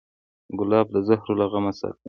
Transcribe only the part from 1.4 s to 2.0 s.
غمه ساتي.